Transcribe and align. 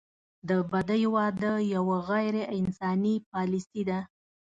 د 0.47 0.49
بدۍ 0.71 1.03
واده 1.15 1.51
یوه 1.75 1.97
غیر 2.09 2.35
انساني 2.57 3.15
پالیسي 3.31 3.81
ده. 3.89 3.99